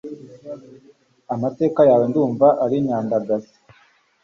amateka 1.33 1.81
yawe 1.89 2.05
ndumva 2.09 2.47
ari 2.63 2.75
nyandagazi 2.85 3.53